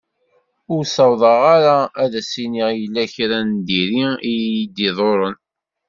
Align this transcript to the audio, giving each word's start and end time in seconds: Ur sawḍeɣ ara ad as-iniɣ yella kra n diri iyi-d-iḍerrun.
Ur 0.73 0.83
sawḍeɣ 0.95 1.41
ara 1.55 1.77
ad 2.03 2.11
as-iniɣ 2.19 2.69
yella 2.79 3.03
kra 3.13 3.39
n 3.47 3.49
diri 3.67 4.03
iyi-d-iḍerrun. 4.33 5.35